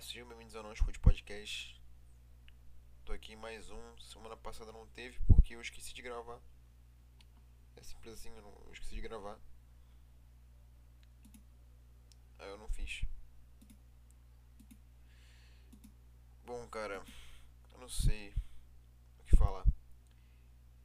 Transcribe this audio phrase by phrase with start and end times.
[0.00, 1.80] Sejam bem-vindos ao Não Escute Podcast.
[3.04, 3.98] Tô aqui em mais um.
[4.00, 6.40] Semana passada não teve porque eu esqueci de gravar.
[7.76, 9.38] É simples assim, eu, não, eu esqueci de gravar.
[12.40, 13.04] Aí eu não fiz.
[16.44, 17.00] Bom, cara,
[17.72, 18.34] eu não sei
[19.20, 19.64] o que falar.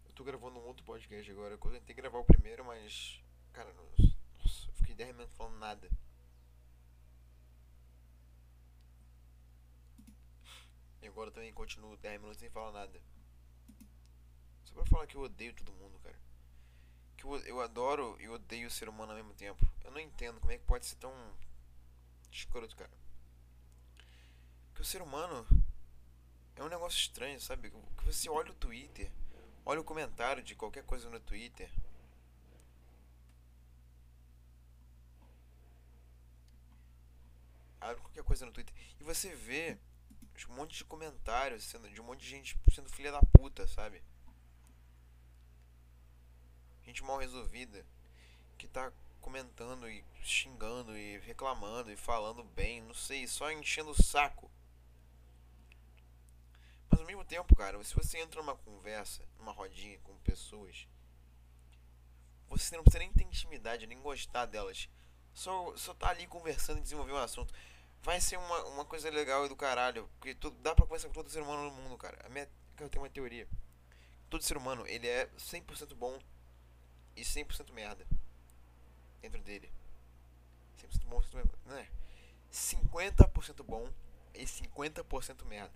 [0.05, 1.55] Eu tô gravando um outro podcast agora.
[1.55, 3.23] Eu tentei gravar o primeiro, mas.
[3.53, 5.89] Cara, nossa, eu fiquei 10 minutos falando nada.
[11.01, 13.01] E agora também continuo 10 minutos sem falar nada.
[14.63, 16.19] Só pra falar que eu odeio todo mundo, cara.
[17.17, 19.67] Que eu, eu adoro e odeio o ser humano ao mesmo tempo.
[19.83, 21.13] Eu não entendo como é que pode ser tão
[22.31, 22.91] escroto, cara.
[24.75, 25.45] Que o ser humano
[26.55, 27.71] é um negócio estranho, sabe?
[27.71, 29.11] Que você olha o Twitter,
[29.65, 31.69] olha o comentário de qualquer coisa no Twitter.
[37.81, 39.77] Abre qualquer coisa no Twitter e você vê
[40.47, 44.03] um monte de comentários sendo, de um monte de gente sendo filha da puta, sabe?
[46.83, 47.85] Gente mal resolvida
[48.57, 54.03] que tá comentando e xingando e reclamando e falando bem, não sei, só enchendo o
[54.03, 54.49] saco.
[56.89, 60.87] Mas ao mesmo tempo, cara, se você entra numa conversa, numa rodinha com pessoas,
[62.47, 64.89] você não precisa nem ter intimidade, nem gostar delas.
[65.33, 67.53] Só, só tá ali conversando e desenvolver um assunto
[68.01, 70.09] vai ser uma, uma coisa legal e do caralho.
[70.19, 72.17] Porque tudo, dá pra conversar com todo ser humano no mundo, cara.
[72.25, 73.47] A minha, eu tenho uma teoria.
[74.29, 76.19] Todo ser humano, ele é 100% bom
[77.15, 78.05] e 100% merda.
[79.21, 79.71] Dentro dele.
[80.81, 81.59] 100% bom, 100% merda.
[81.65, 81.87] Não é?
[82.51, 83.91] 50% bom
[84.33, 85.73] e 50% merda.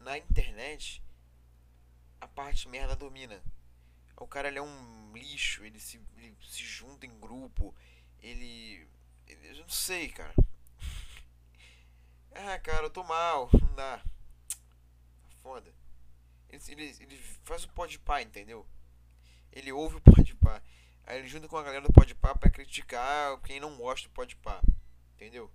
[0.00, 1.02] Na internet,
[2.20, 3.42] a parte merda domina.
[4.16, 7.74] O cara ele é um lixo, ele se, ele se junta em grupo,
[8.20, 8.86] ele
[9.42, 10.34] eu não sei, cara.
[12.34, 13.50] Ah, cara, eu tô mal.
[13.60, 14.02] Não dá.
[15.42, 15.72] Foda.
[16.48, 18.66] Ele, ele, ele faz o pode pá, entendeu?
[19.50, 20.62] Ele ouve o pode pá.
[21.04, 24.12] Aí ele junta com a galera do pode pá pra criticar quem não gosta do
[24.12, 24.60] pode pá.
[25.14, 25.50] Entendeu?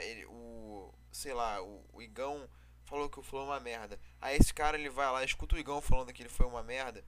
[0.00, 0.94] Ele, o.
[1.12, 2.48] Sei lá, o, o Igão
[2.84, 4.00] falou que o Flow é uma merda.
[4.20, 7.04] Aí esse cara ele vai lá, escuta o Igão falando que ele foi uma merda.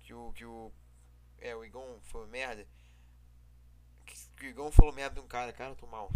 [0.00, 0.32] Que o.
[0.32, 0.72] Que o.
[1.38, 2.66] É, o Igão foi uma merda
[4.46, 6.10] o Igão falou merda de um cara, cara, eu tô mal.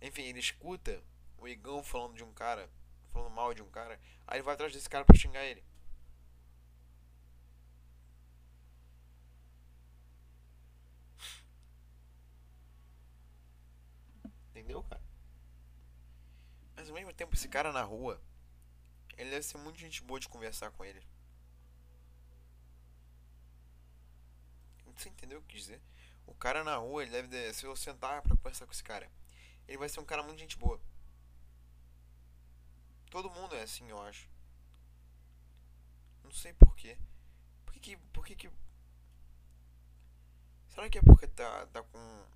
[0.00, 1.02] Enfim, ele escuta
[1.38, 2.68] o Igão falando de um cara,
[3.12, 5.62] falando mal de um cara, aí ele vai atrás desse cara pra xingar ele.
[14.50, 15.02] Entendeu, cara?
[16.76, 18.20] Mas ao mesmo tempo, esse cara na rua,
[19.16, 21.02] ele deve ser muito gente boa de conversar com ele.
[24.96, 25.80] Você entendeu o que dizer?
[26.26, 27.54] O cara na rua, ele deve.
[27.54, 29.10] Se eu sentar pra conversar com esse cara,
[29.66, 30.80] ele vai ser um cara muito gente boa.
[33.10, 34.28] Todo mundo é assim, eu acho.
[36.24, 36.96] Não sei porquê.
[37.64, 37.96] Por que que.
[37.96, 38.50] Por que, que...
[40.68, 42.26] Será que é porque tá, tá com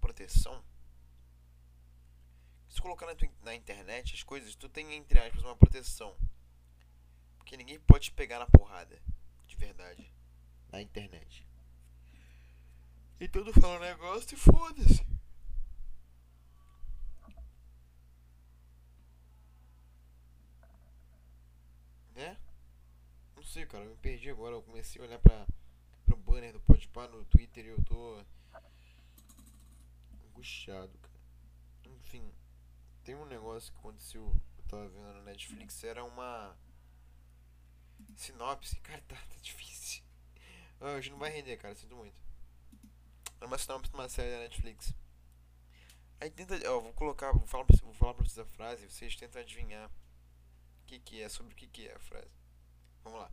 [0.00, 0.62] proteção?
[2.68, 6.16] Se colocar na, tua, na internet as coisas, tu tem, entre aspas, uma proteção.
[7.36, 9.02] Porque ninguém pode te pegar na porrada.
[9.46, 10.12] De verdade.
[10.70, 11.47] Na internet.
[13.20, 15.04] E todo fala um negócio e foda-se.
[22.14, 22.36] Né?
[23.34, 23.84] Não sei, cara.
[23.84, 24.54] Eu me perdi agora.
[24.54, 25.46] Eu comecei a olhar pra,
[26.06, 28.24] pro banner do Podpah no Twitter e eu tô.
[30.26, 31.20] angustiado, cara.
[31.86, 32.32] Enfim.
[33.02, 34.22] Tem um negócio que aconteceu.
[34.58, 35.82] Eu tava vendo no Netflix.
[35.82, 36.56] Era uma.
[38.16, 38.76] Sinopse.
[38.80, 40.04] Cara, tá, tá difícil.
[40.80, 41.74] Ah, hoje não vai render, cara.
[41.74, 42.27] Sinto muito.
[43.38, 44.94] Era uma sinopse de uma série da Netflix.
[46.20, 46.54] Aí tenta.
[46.70, 47.32] Ó, vou colocar.
[47.32, 51.22] Vou falar, vou falar pra vocês a frase e vocês tentam adivinhar o que, que
[51.22, 52.30] é, sobre o que, que é a frase.
[53.04, 53.30] Vamos lá.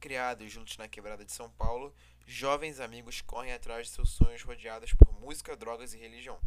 [0.00, 1.92] Criados juntos na quebrada de São Paulo,
[2.24, 6.40] jovens amigos correm atrás de seus sonhos rodeados por música, drogas e religião.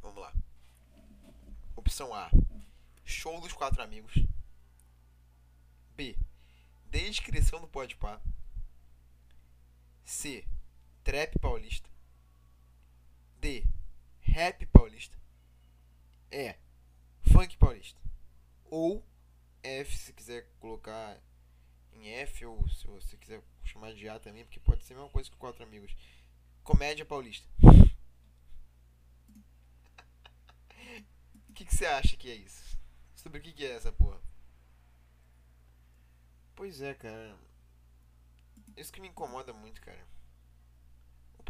[0.00, 0.32] Vamos lá.
[1.74, 2.30] Opção A:
[3.04, 4.14] Show dos quatro amigos.
[5.96, 6.16] B:
[6.86, 8.20] Descrição do Podpah.
[10.04, 10.44] C.
[11.04, 11.88] Trap paulista.
[13.40, 13.66] D.
[14.20, 15.18] Rap paulista.
[16.30, 16.54] E.
[17.32, 18.00] Funk paulista.
[18.64, 19.04] Ou
[19.62, 21.20] F, se quiser colocar
[21.92, 25.10] em F, ou se você quiser chamar de A também, porque pode ser a mesma
[25.10, 25.94] coisa que quatro amigos.
[26.62, 27.48] Comédia paulista.
[31.48, 32.78] O que, você acha que é isso?
[33.14, 34.18] Sobre o que, que é essa porra?
[36.56, 37.36] Pois é, cara.
[38.76, 40.04] Isso que me incomoda muito, cara.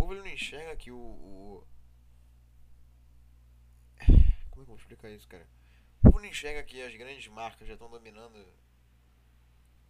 [0.02, 1.66] povo ele não enxerga que o, o.
[4.04, 5.46] Como é que eu vou explicar isso, cara?
[5.98, 8.44] O povo não enxerga que as grandes marcas já estão dominando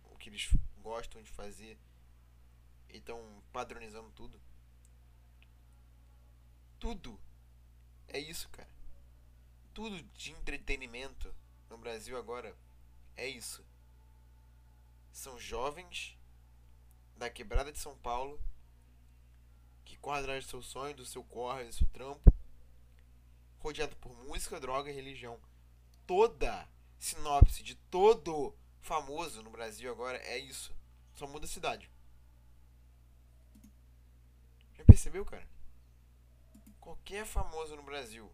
[0.04, 0.50] o que eles
[0.82, 1.78] gostam de fazer
[2.90, 4.38] e estão padronizando tudo.
[6.78, 7.18] Tudo.
[8.08, 8.68] É isso, cara.
[9.72, 11.34] Tudo de entretenimento
[11.70, 12.54] no Brasil agora
[13.16, 13.64] é isso.
[15.10, 16.18] São jovens
[17.16, 18.40] da quebrada de São Paulo
[19.84, 22.32] que correm atrás do seu sonho, do seu corre, do seu trampo,
[23.58, 25.38] rodeado por música, droga e religião.
[26.06, 26.68] Toda
[26.98, 30.74] sinopse de todo famoso no Brasil agora é isso.
[31.14, 31.90] Só muda a cidade.
[34.76, 35.46] Já percebeu, cara?
[36.80, 38.32] Qualquer famoso no Brasil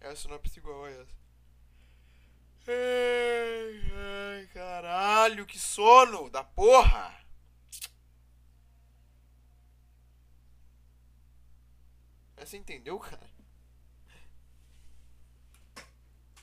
[0.00, 1.21] é a sinopse igual a essa.
[2.68, 7.22] Ai, caralho, que sono da porra!
[12.36, 13.30] Você entendeu, cara?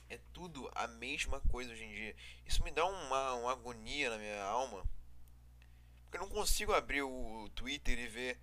[0.08, 2.16] É tudo a mesma coisa hoje em dia.
[2.44, 4.82] Isso me dá uma, uma agonia na minha alma.
[6.02, 8.40] Porque eu não consigo abrir o Twitter e ver.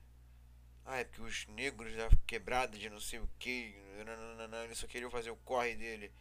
[0.85, 3.75] Ah, é porque os negros da quebrada de não sei o que.
[4.63, 6.11] Eles só queriam fazer o corre dele.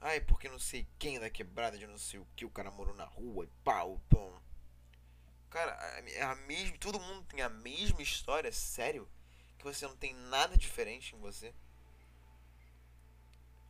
[0.00, 2.44] É porque não sei quem da quebrada de não sei o que.
[2.44, 4.40] O cara morou na rua e pau, pão.
[5.50, 5.72] Cara,
[6.10, 6.76] é a mesma.
[6.78, 9.08] Todo mundo tem a mesma história, sério?
[9.58, 11.52] que você não tem nada diferente em você.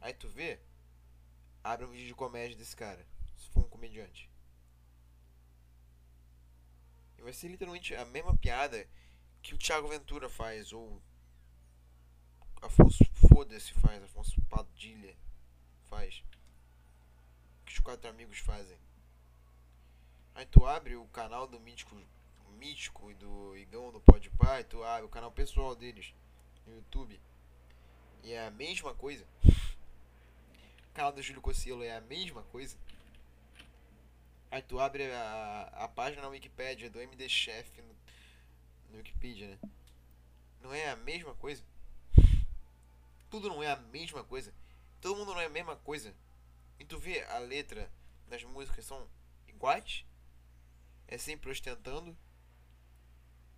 [0.00, 0.60] Aí tu vê,
[1.64, 3.06] abre um vídeo de comédia desse cara,
[3.36, 4.30] se for um comediante.
[7.18, 8.86] E vai ser literalmente a mesma piada
[9.42, 11.02] que o Thiago Ventura faz, ou
[12.60, 15.16] Afonso Foda-se faz, Afonso Padilha
[15.88, 16.22] faz.
[17.64, 18.78] Que os quatro amigos fazem.
[20.34, 21.96] Aí tu abre o canal do Mítico
[22.58, 26.14] Mítico e do Igão do Podpah, tu abre o canal pessoal deles
[26.66, 27.20] no YouTube.
[28.22, 29.26] E é a mesma coisa.
[29.44, 32.76] O canal do Júlio Cossielo é a mesma coisa.
[34.50, 37.94] Aí tu abre a, a página na Wikipedia do MD Chef no,
[38.90, 39.58] no Wikipedia, né?
[40.62, 41.62] Não é a mesma coisa.
[43.28, 44.52] Tudo não é a mesma coisa.
[45.00, 46.14] Todo mundo não é a mesma coisa.
[46.78, 47.90] E tu vê a letra
[48.26, 49.08] das músicas são
[49.46, 50.04] iguais.
[51.06, 52.16] É sempre ostentando.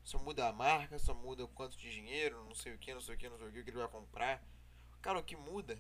[0.05, 3.01] Só muda a marca, só muda o quanto de dinheiro, não sei o que, não
[3.01, 4.43] sei o que, não sei o que, que ele vai comprar.
[5.03, 5.79] Cara, o que muda?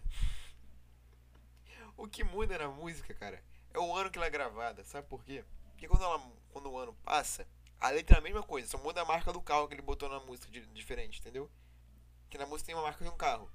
[1.98, 3.42] o que muda na música, cara,
[3.74, 4.84] é o ano que ela é gravada.
[4.84, 5.44] Sabe por quê?
[5.70, 6.20] Porque quando, ela,
[6.50, 7.46] quando o ano passa,
[7.80, 10.08] a letra é a mesma coisa, só muda a marca do carro que ele botou
[10.08, 11.50] na música de, diferente, entendeu?
[12.30, 13.50] Que na música tem uma marca de um carro.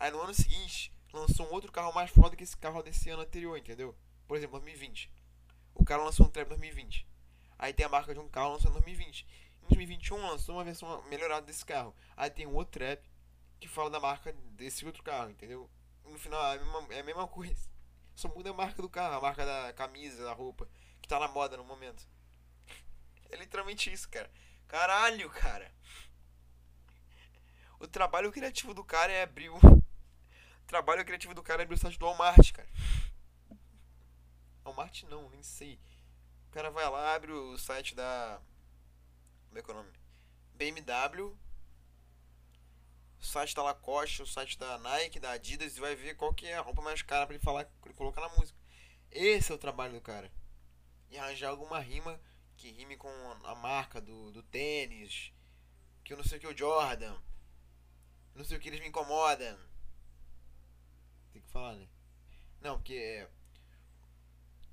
[0.00, 3.20] Aí no ano seguinte, lançou um outro carro mais foda que esse carro desse ano
[3.20, 3.94] anterior, entendeu?
[4.26, 5.12] Por exemplo, 2020.
[5.74, 7.06] O cara lançou um trap 2020.
[7.58, 9.26] Aí tem a marca de um carro lançando em 2020.
[9.60, 11.94] 2021 lançou uma versão melhorada desse carro.
[12.16, 13.06] Aí tem um outro trap
[13.60, 15.70] que fala da marca desse outro carro, entendeu?
[16.06, 17.68] No final é a mesma, é a mesma coisa.
[18.14, 20.66] Só muda a marca do carro, a marca da camisa, da roupa,
[21.02, 22.08] que tá na moda no momento.
[23.28, 24.30] É literalmente isso, cara.
[24.66, 25.70] Caralho, cara.
[27.78, 29.58] O trabalho criativo do cara é abrir o.
[30.70, 32.68] trabalho criativo do cara é abrir o site do Walmart, cara.
[34.64, 35.80] Walmart não, nem sei.
[36.48, 38.40] O cara vai lá, abre o site da
[39.48, 39.90] como é que é o nome?
[40.54, 41.36] BMW,
[43.18, 46.46] o site da Lacoste, o site da Nike, da Adidas e vai ver qual que
[46.46, 48.56] é a roupa mais cara para ele falar, pra ele colocar na música.
[49.10, 50.30] Esse é o trabalho do cara.
[51.10, 52.20] E arranjar alguma rima
[52.56, 53.08] que rime com
[53.42, 55.32] a marca do, do tênis,
[56.04, 57.18] que eu não sei o que o Jordan,
[58.36, 59.58] não sei o que eles me incomodam.
[61.50, 61.88] Falar, né?
[62.60, 63.30] Não, porque é,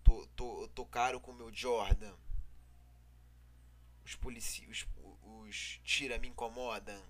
[0.04, 2.16] tô, tô, tô caro com o meu Jordan
[4.08, 7.04] os policiais, os, os tira me incomodam.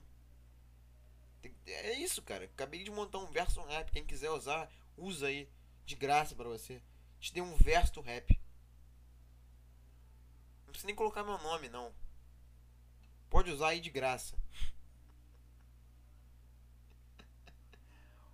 [1.67, 2.45] É isso, cara.
[2.45, 3.91] Acabei de montar um verso rap.
[3.91, 5.47] Quem quiser usar, usa aí.
[5.85, 6.81] De graça para você.
[7.19, 8.37] Te dei um verso rap.
[10.65, 11.93] Não precisa nem colocar meu nome, não.
[13.29, 14.35] Pode usar aí de graça.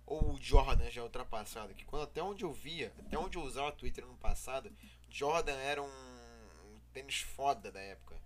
[0.06, 1.74] Ou o Jordan já é ultrapassado.
[1.74, 4.70] Que quando até onde eu via, até onde eu usava Twitter no passado,
[5.08, 8.20] Jordan era um, tênis foda da época.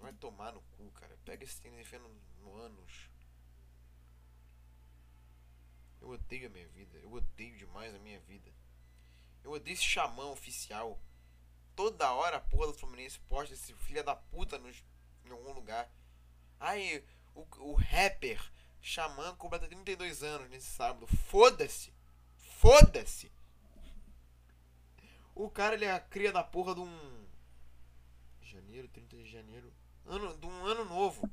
[0.00, 1.16] Vai tomar no cu, cara.
[1.24, 2.08] Pega esse tênis e no,
[2.40, 3.08] no ânus.
[6.00, 6.98] Eu odeio a minha vida.
[6.98, 8.50] Eu odeio demais a minha vida.
[9.44, 10.98] Eu odeio esse xamã oficial.
[11.76, 14.84] Toda hora a porra do Fluminense posta esse filho da puta nos,
[15.24, 15.88] em algum lugar.
[16.58, 17.04] Ai,
[17.34, 18.40] o, o rapper
[18.82, 21.06] Xamã completa 32 anos nesse sábado.
[21.06, 21.94] Foda-se!
[22.58, 23.32] Foda-se!
[25.34, 27.22] O cara ele é a cria da porra de um
[28.52, 29.72] Janeiro, 30 de janeiro.
[30.04, 31.30] Ano, de um ano novo.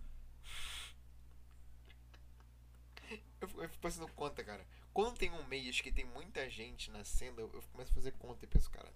[3.41, 4.65] Eu fico, eu fico fazendo conta, cara.
[4.93, 8.45] Quando tem um mês que tem muita gente nascendo, eu, eu começo a fazer conta
[8.45, 8.93] e penso, cara.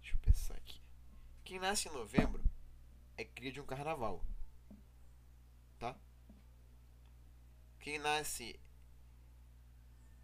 [0.00, 0.80] Deixa eu pensar aqui.
[1.44, 2.42] Quem nasce em novembro
[3.16, 4.24] é cria de um carnaval.
[5.78, 5.96] Tá?
[7.86, 8.58] Quem nasce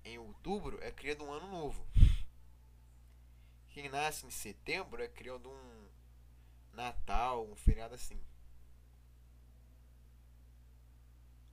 [0.04, 1.86] em outubro é cria de um ano novo.
[3.68, 5.88] Quem nasce em setembro é cria de um
[6.72, 8.20] Natal, um feriado assim.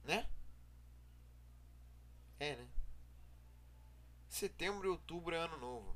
[0.04, 0.28] Né?
[2.39, 2.68] É, né?
[4.28, 5.96] Setembro e outubro é ano novo.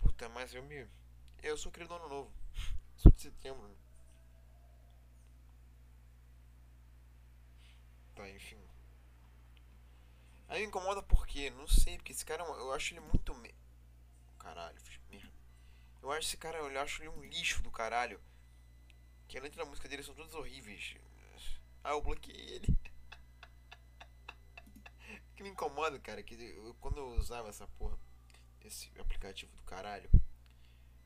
[0.00, 0.88] Puta, mas eu me.
[1.40, 2.32] Eu sou criado ano novo.
[2.96, 3.68] Sou de setembro.
[3.68, 3.83] Né?
[8.14, 8.60] Tá, enfim.
[10.48, 13.34] Aí me incomoda porque, não sei, porque esse cara eu acho ele muito.
[13.34, 13.54] Me...
[14.38, 14.78] Caralho,
[15.10, 15.32] merda.
[16.02, 18.20] Eu acho esse cara, eu acho ele um lixo do caralho.
[19.26, 20.96] Que a letra da música dele são todas horríveis.
[21.82, 22.78] Ah, eu bloqueei ele.
[25.34, 27.98] que me incomoda, cara, que eu, quando eu usava essa porra,
[28.62, 30.08] esse aplicativo do caralho,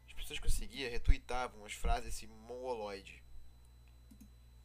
[0.06, 3.22] as pessoas seguia retweetavam as frases desse mongoloide.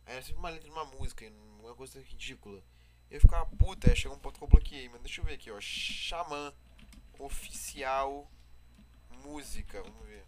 [0.05, 1.25] Era sempre uma letra de uma música,
[1.67, 2.63] uma coisa ridícula.
[3.09, 5.51] Eu ficava puta, aí chegou um ponto que eu bloqueei, mas deixa eu ver aqui,
[5.51, 5.59] ó.
[5.61, 6.53] Xamã
[7.19, 8.29] oficial
[9.23, 10.25] música, vamos ver.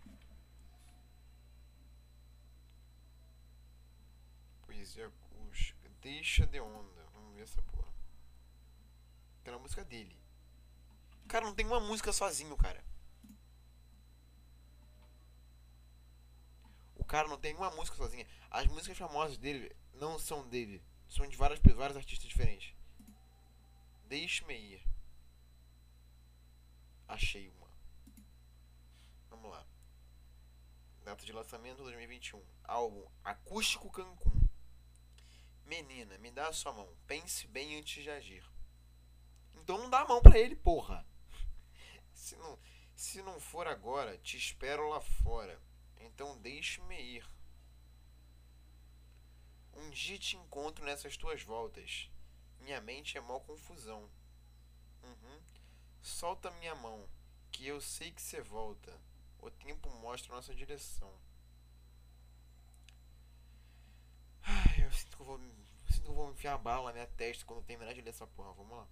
[4.65, 7.93] Poesia acústica, deixa de onda, vamos ver essa porra.
[9.41, 10.17] Aquela música dele.
[11.27, 12.83] Cara, não tem uma música sozinho, cara.
[16.95, 18.27] O cara não tem uma música sozinha.
[18.49, 20.81] As músicas famosas dele não são dele.
[21.07, 22.75] São de várias, vários artistas diferentes.
[24.07, 24.83] Deixe-me ir.
[27.07, 27.69] Achei uma.
[29.29, 29.65] Vamos lá.
[31.03, 32.43] Data de lançamento 2021.
[32.63, 34.41] Álbum Acústico Cancún.
[35.65, 36.95] Menina, me dá a sua mão.
[37.07, 38.43] Pense bem antes de agir.
[39.55, 41.05] Então não dá a mão para ele, porra.
[42.13, 42.59] Se não,
[42.95, 45.59] se não for agora, te espero lá fora.
[45.99, 47.34] Então deixe-me ir.
[49.75, 52.09] Um dia te encontro nessas tuas voltas.
[52.59, 54.09] Minha mente é mó confusão.
[55.03, 55.41] Uhum.
[56.01, 57.07] Solta minha mão,
[57.51, 58.99] que eu sei que você volta.
[59.39, 61.13] O tempo mostra a nossa direção.
[64.41, 67.07] Ai, eu sinto que eu vou, eu sinto que eu vou enfiar bala na minha
[67.07, 68.53] testa quando terminar de ler essa porra.
[68.53, 68.87] Vamos lá.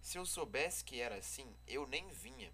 [0.00, 2.52] Se eu soubesse que era assim, eu nem vinha.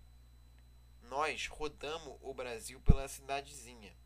[1.03, 3.97] Nós rodamos o Brasil pela cidadezinha.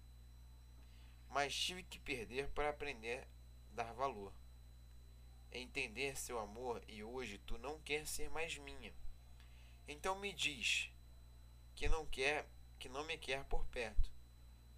[1.29, 3.29] Mas tive que perder para aprender
[3.75, 4.33] dar valor.
[5.53, 8.93] Entender seu amor e hoje tu não quer ser mais minha.
[9.87, 10.91] Então me diz
[11.75, 14.11] que não quer que não me quer por perto,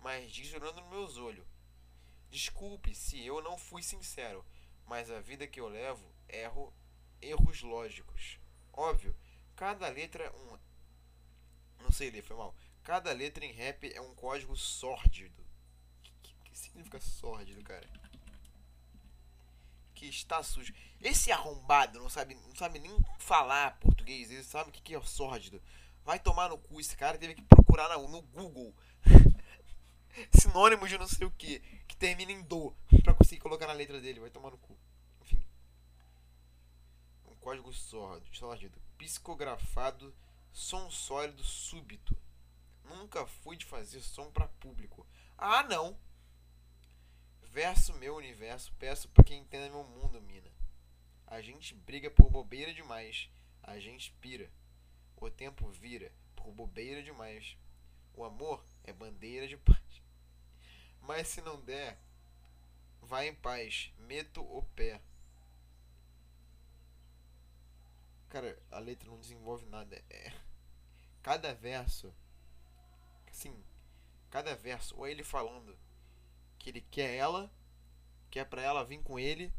[0.00, 1.47] mas diz olhando nos meus olhos:
[2.29, 4.45] Desculpe se eu não fui sincero,
[4.85, 6.75] mas a vida que eu levo erro
[7.21, 8.38] erros lógicos.
[8.73, 9.17] Óbvio,
[9.55, 10.59] cada letra é um
[11.81, 12.55] não sei ler, foi mal.
[12.83, 15.45] Cada letra em rap é um código sórdido.
[16.03, 17.88] Que, que, que significa sórdido, cara?
[19.97, 20.75] Que está sujo.
[21.00, 25.00] Esse arrombado não sabe, não sabe nem falar português, ele sabe o que, que é
[25.00, 25.61] sórdido.
[26.05, 26.79] Vai tomar no cu.
[26.79, 28.75] Esse cara teve que procurar no, no Google
[30.38, 33.99] sinônimos de não sei o que, que termina em do, pra conseguir colocar na letra
[33.99, 34.21] dele.
[34.21, 34.76] Vai tomar no cu.
[35.23, 35.43] Enfim.
[37.26, 38.79] Um código sórdido.
[38.99, 40.15] Psicografado,
[40.53, 42.15] som sólido súbito.
[42.85, 45.07] Nunca fui de fazer som para público.
[45.38, 45.99] Ah, não!
[47.57, 50.51] Verso meu universo, peço para quem entenda meu mundo, mina.
[51.27, 53.31] A gente briga por bobeira demais.
[53.63, 54.51] A gente pira.
[55.17, 57.57] O tempo vira por bobeira demais.
[58.13, 60.03] O amor é bandeira de paz.
[61.01, 61.99] Mas se não der,
[63.01, 63.91] vai em paz.
[64.01, 65.01] Meto o pé.
[68.29, 69.97] Cara, a letra não desenvolve nada.
[70.11, 70.31] É.
[71.23, 72.15] Cada verso.
[73.27, 73.65] Assim.
[74.31, 74.95] Cada verso.
[74.99, 75.86] Ou ele falando
[76.66, 77.49] que ele quer ela.
[78.28, 79.52] Que é pra ela vir com ele.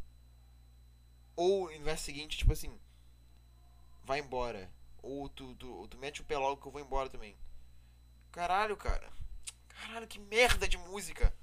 [1.36, 2.78] Ou no verso seguinte, tipo assim.
[4.04, 4.70] Vai embora.
[5.02, 7.38] Ou tu, tu, tu mete o pé logo que eu vou embora também.
[8.32, 9.10] Caralho, cara.
[9.70, 11.34] Caralho, que merda de música.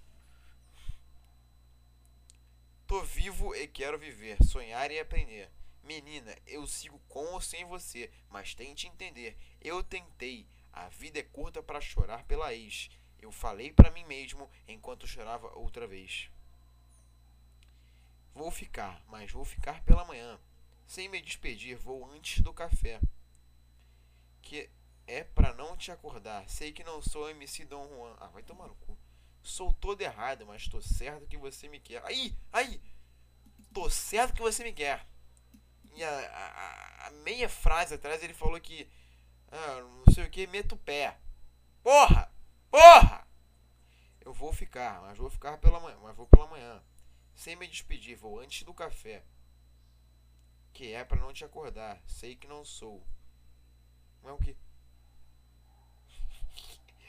[2.87, 5.51] Tô vivo e quero viver, sonhar e aprender.
[5.83, 9.39] Menina, eu sigo com ou sem você, mas tente entender.
[9.63, 10.47] Eu tentei.
[10.73, 12.91] A vida é curta para chorar pela ex.
[13.25, 16.31] Eu falei para mim mesmo enquanto chorava outra vez.
[18.35, 20.39] Vou ficar, mas vou ficar pela manhã.
[20.87, 23.01] Sem me despedir, vou antes do café
[24.43, 24.71] que
[25.07, 26.47] é pra não te acordar.
[26.51, 28.15] Sei que não sou MC Dom Juan.
[28.21, 28.97] Ah, vai tomar no cu.
[29.43, 32.05] Sou todo errado, mas tô certo que você me quer.
[32.05, 32.79] Aí, aí!
[33.73, 35.07] Tô certo que você me quer.
[35.95, 38.87] E a, a, a meia frase atrás ele falou que.
[39.51, 41.19] Ah, não sei o que, meto o pé.
[41.83, 42.34] Porra!
[42.75, 43.25] Porra!
[44.21, 46.83] Eu vou ficar, mas vou ficar pela manhã, mas vou pela manhã.
[47.33, 49.25] Sem me despedir, vou antes do café.
[50.73, 52.03] Que é para não te acordar.
[52.05, 53.01] Sei que não sou.
[54.21, 54.57] Não é o que?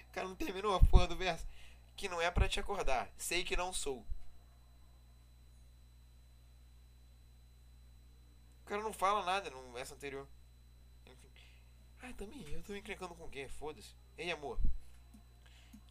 [0.07, 1.47] O cara não terminou a porra do verso.
[1.95, 3.11] Que não é para te acordar.
[3.17, 4.05] Sei que não sou.
[8.61, 10.27] O cara não fala nada no verso anterior.
[11.07, 11.31] Enfim.
[12.03, 13.49] Ah, também, eu tô encrencando com quem?
[13.49, 13.95] Foda-se.
[14.15, 14.59] Ei, amor.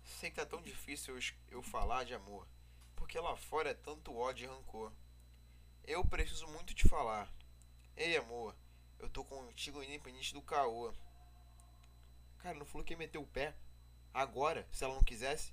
[0.05, 1.19] Sei que tá tão difícil
[1.51, 2.47] eu, falar de amor.
[2.95, 4.93] Porque lá fora é tanto ódio e rancor.
[5.85, 7.29] Eu preciso muito te falar.
[7.97, 8.55] Ei, amor.
[8.99, 10.93] Eu tô contigo independente do caô.
[12.39, 13.55] Cara, não falou que ia meter o pé
[14.13, 15.53] agora, se ela não quisesse?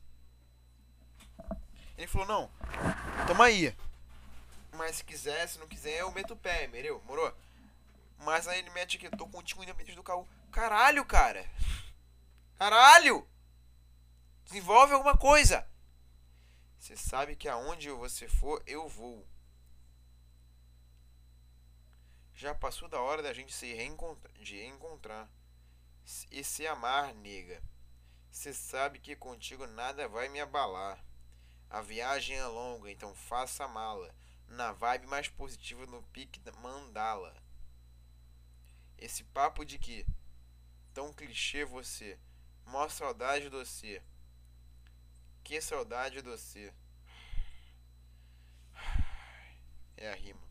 [1.97, 2.51] Ele falou, não,
[3.27, 3.75] toma aí.
[4.73, 7.01] Mas se quiser, se não quiser, eu meto o pé, entendeu?
[7.05, 7.33] Morou?
[8.19, 10.25] Mas aí ele mete aqui, tô contigo independente do caô.
[10.51, 11.49] Caralho, cara!
[12.57, 13.27] Caralho!
[14.51, 15.65] Desenvolve alguma coisa!
[16.77, 19.25] Você sabe que aonde você for, eu vou.
[22.35, 27.63] Já passou da hora da gente se reencontrar, de e se amar, nega.
[28.29, 31.01] Você sabe que contigo nada vai me abalar.
[31.69, 34.13] A viagem é longa, então faça mala.
[34.49, 37.41] Na vibe mais positiva no pique da mandala.
[38.97, 40.05] Esse papo de que
[40.93, 42.19] tão clichê você.
[42.65, 44.03] Mó saudade do você.
[45.43, 46.73] Que saudade do você.
[49.97, 50.41] É a rima.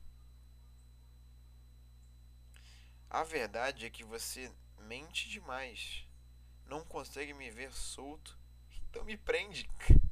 [3.11, 6.04] A verdade é que você mente demais.
[6.66, 8.38] Não consegue me ver solto,
[8.88, 9.68] então me prende.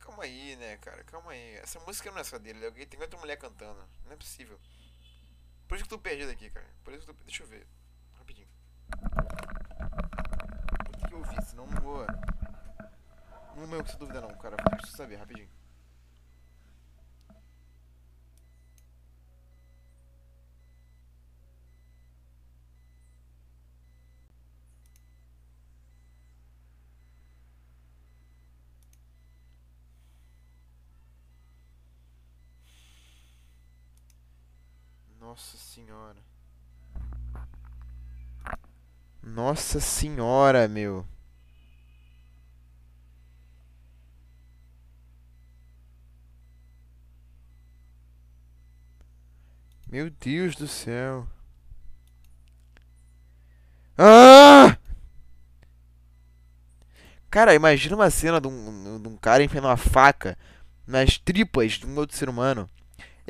[0.00, 1.02] Calma aí, né, cara?
[1.04, 1.56] Calma aí.
[1.56, 3.80] Essa música não é só dele, alguém tem outra mulher cantando.
[4.04, 4.58] Não é possível.
[5.70, 6.66] Por isso que eu tô perdido aqui, cara.
[6.82, 7.22] Por isso que eu tô...
[7.22, 7.64] Deixa eu ver.
[8.18, 8.48] Rapidinho.
[10.98, 12.04] Ter que ouvir, senão não vou.
[13.54, 14.56] Não meu que se dúvida não, cara.
[14.58, 15.48] Eu preciso saber, rapidinho.
[35.30, 36.16] Nossa senhora.
[39.22, 41.06] Nossa senhora, meu.
[49.86, 51.28] Meu Deus do céu.
[53.96, 54.76] Ah!
[57.30, 60.36] Cara, imagina uma cena de um, de um cara enfiando uma faca
[60.84, 62.68] nas tripas de um outro ser humano.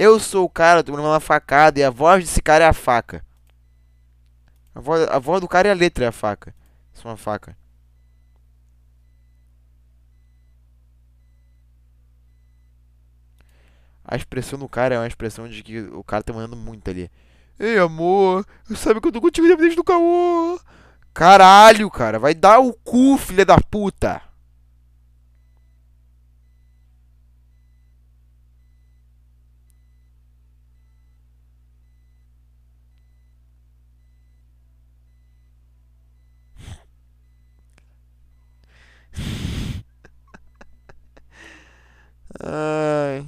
[0.00, 3.22] Eu sou o cara tomando uma facada e a voz desse cara é a faca.
[4.74, 6.54] A voz, a voz do cara é a letra, é a faca.
[6.90, 7.54] Isso é uma faca.
[14.02, 17.10] A expressão do cara é uma expressão de que o cara tá mandando muito ali.
[17.58, 20.58] Ei, amor, sabe que eu tô contigo desde do caô.
[21.12, 24.29] Caralho, cara, vai dar o cu, filha da puta.
[42.42, 43.26] Ai.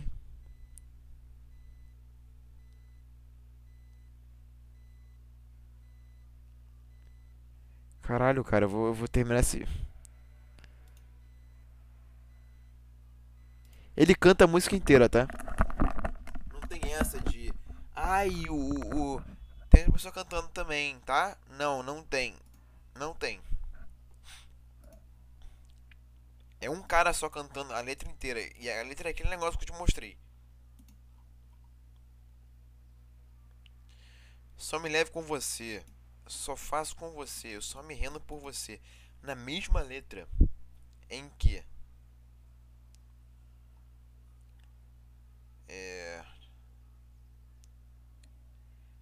[8.02, 9.66] Caralho, cara, eu vou, eu vou terminar esse.
[13.96, 15.26] Ele canta a música inteira, tá?
[16.52, 17.52] Não tem essa de.
[17.94, 19.16] Ai, o.
[19.16, 19.22] o...
[19.70, 21.36] Tem pessoa cantando também, tá?
[21.58, 22.34] Não, não tem.
[22.94, 23.40] Não tem.
[26.62, 28.40] É um cara só cantando a letra inteira.
[28.56, 30.16] E a letra é aquele negócio que eu te mostrei.
[34.56, 35.84] Só me leve com você.
[36.24, 37.48] Só faço com você.
[37.56, 38.80] Eu só me rendo por você.
[39.22, 40.28] Na mesma letra
[41.10, 41.64] em que
[45.68, 46.24] é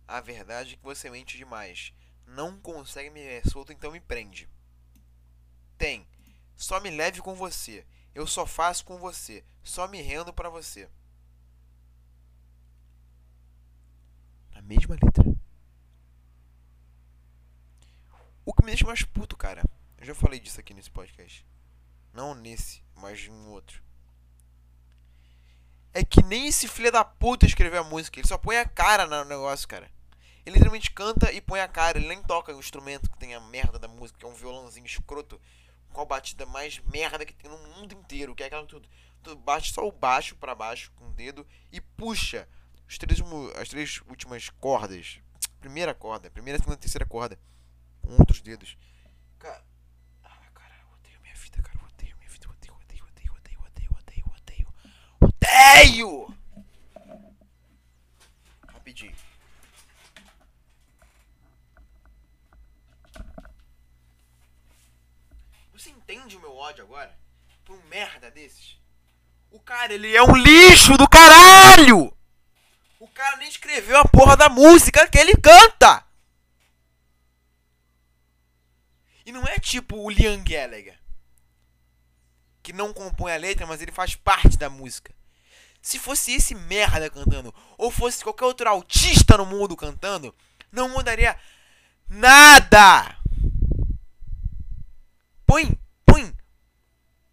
[0.09, 1.93] a verdade é que você mente demais.
[2.27, 4.49] Não consegue me ver solto, então me prende.
[5.77, 6.10] Tem.
[6.61, 7.87] Só me leve com você.
[8.15, 9.43] Eu só faço com você.
[9.65, 10.91] Só me rendo para você.
[14.53, 15.25] Na mesma letra.
[18.45, 19.63] O que me deixa mais puto, cara.
[19.97, 21.47] Eu já falei disso aqui nesse podcast.
[22.13, 23.83] Não nesse, mas em outro.
[25.95, 28.21] É que nem esse filho da puta escreveu a música.
[28.21, 29.91] Ele só põe a cara no negócio, cara.
[30.45, 31.97] Ele literalmente canta e põe a cara.
[31.97, 34.85] Ele nem toca o instrumento que tem a merda da música, que é um violãozinho
[34.85, 35.41] escroto.
[35.95, 38.35] A batida mais merda que tem no mundo inteiro.
[38.35, 38.89] Que é aquela tudo.
[39.23, 42.49] Tu bate só o baixo para baixo com o dedo e puxa
[42.89, 43.21] os três,
[43.61, 45.21] as três últimas cordas.
[45.61, 47.39] Primeira corda, primeira, segunda e terceira corda.
[48.01, 48.79] Com outros dedos.
[49.39, 49.63] Cara.
[50.25, 51.79] Ah, cara, eu odeio minha vida, cara.
[51.79, 52.47] Eu odeio minha vida.
[52.47, 54.75] Eu odeio, odeio, odeio, odeio, odeio, odeio, odeio.
[55.21, 56.35] Odeio!
[58.67, 59.15] Rapidinho.
[65.81, 67.19] Você entende o meu ódio agora?
[67.65, 68.77] Por um merda desses?
[69.51, 72.15] O cara, ele é um lixo do caralho!
[72.99, 76.05] O cara nem escreveu a porra da música que ele canta!
[79.25, 81.01] E não é tipo o Liam Gallagher,
[82.63, 85.15] que não compõe a letra, mas ele faz parte da música.
[85.81, 90.35] Se fosse esse merda cantando, ou fosse qualquer outro autista no mundo cantando,
[90.71, 91.41] não mudaria
[92.07, 93.20] nada!
[95.51, 95.69] Põe,
[96.07, 96.33] põe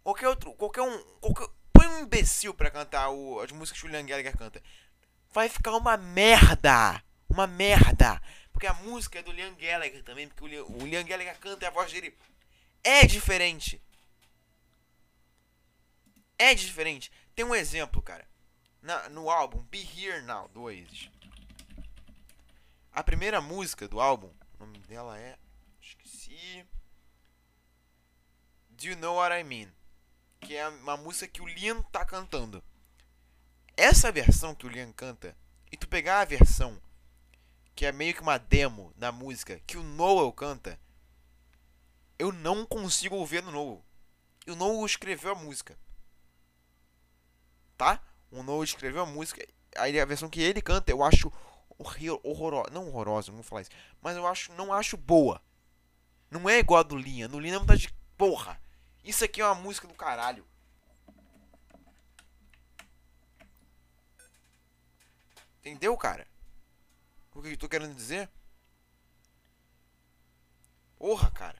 [0.02, 3.90] qualquer outro, qualquer um, qualquer, põe um imbecil pra cantar o, as músicas que o
[3.90, 4.60] Liam Gallagher canta.
[5.30, 7.00] Vai ficar uma merda!
[7.28, 8.20] Uma merda!
[8.52, 11.64] Porque a música é do Liam Gallagher também, porque o Liam, o Liam Gallagher canta
[11.64, 12.12] e a voz dele
[12.82, 13.80] é diferente.
[16.36, 17.12] É diferente.
[17.36, 18.26] Tem um exemplo, cara.
[18.82, 20.64] Na, no álbum Be Here Now, do.
[22.92, 25.38] A primeira música do álbum, o nome dela é...
[25.80, 26.66] Esqueci...
[28.78, 29.72] Do You Know What I Mean?
[30.40, 32.62] Que é uma música que o Liam tá cantando.
[33.76, 35.36] Essa versão que o Liam canta,
[35.72, 36.80] e tu pegar a versão
[37.74, 40.78] que é meio que uma demo da música que o Noel canta,
[42.20, 43.84] eu não consigo ouvir no Noel.
[44.46, 45.76] E o Noel escreveu a música.
[47.76, 48.00] Tá?
[48.30, 49.44] O Noel escreveu a música.
[49.76, 51.32] Aí a versão que ele canta, eu acho
[52.22, 52.70] horrorosa.
[52.70, 53.70] Não horrorosa, não vou falar isso.
[54.00, 55.42] Mas eu acho, não acho boa.
[56.30, 57.26] Não é igual a do Linha.
[57.26, 58.60] No Linha não tá de porra.
[59.08, 60.46] Isso aqui é uma música do caralho.
[65.60, 66.28] Entendeu, cara?
[67.34, 68.28] O que eu tô querendo dizer?
[70.98, 71.56] Porra, cara.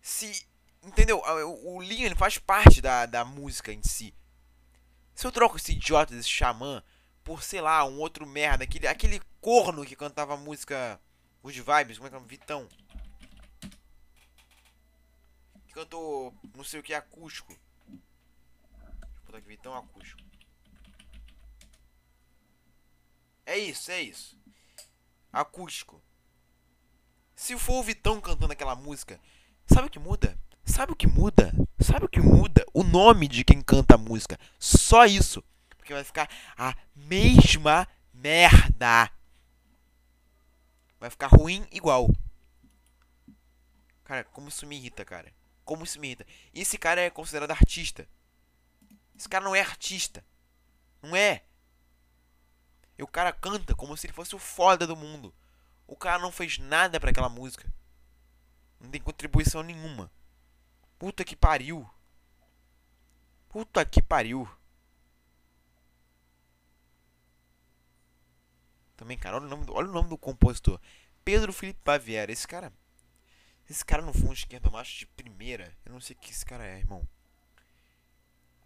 [0.00, 0.46] Se.
[0.80, 1.18] Entendeu?
[1.18, 4.14] O, o Liam faz parte da, da música em si.
[5.12, 6.84] Se eu troco esse idiota desse xamã
[7.24, 11.00] por, sei lá, um outro merda, aquele, aquele corno que cantava a música
[11.42, 12.68] Good Vibes, como é que é Vitão.
[15.76, 17.54] Cantou não sei o que acústico.
[17.86, 18.00] Deixa
[19.02, 20.22] eu botar aqui, Vitão acústico.
[23.44, 24.38] É isso, é isso
[25.30, 26.02] acústico.
[27.34, 29.20] Se for o Vitão cantando aquela música,
[29.66, 30.38] sabe o que muda?
[30.64, 31.52] Sabe o que muda?
[31.78, 32.64] Sabe o que muda?
[32.72, 34.40] O nome de quem canta a música.
[34.58, 35.44] Só isso.
[35.76, 39.10] Porque vai ficar a mesma merda.
[40.98, 42.08] Vai ficar ruim igual.
[44.04, 45.30] Cara, como isso me irrita, cara.
[45.66, 46.24] Como irrita.
[46.54, 48.08] E esse cara é considerado artista.
[49.18, 50.24] Esse cara não é artista.
[51.02, 51.42] Não é.
[52.96, 55.34] E o cara canta como se ele fosse o foda do mundo.
[55.86, 57.70] O cara não fez nada para aquela música.
[58.80, 60.10] Não tem contribuição nenhuma.
[60.98, 61.88] Puta que pariu.
[63.48, 64.48] Puta que pariu.
[68.96, 70.80] Também, cara, olha o nome do, olha o nome do compositor.
[71.24, 72.30] Pedro Felipe Baviera.
[72.30, 72.72] Esse cara.
[73.68, 75.76] Esse cara não foi um esquerdo macho de primeira.
[75.84, 77.06] Eu não sei o que esse cara é, irmão.